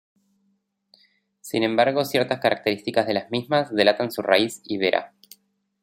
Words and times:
Sin 1.41 1.61
embargo 1.61 2.05
ciertas 2.05 2.39
características 2.39 3.05
de 3.05 3.13
las 3.13 3.29
mismas 3.29 3.71
delatan 3.71 4.11
su 4.11 4.23
raíz 4.23 4.63
ibera. 4.65 5.13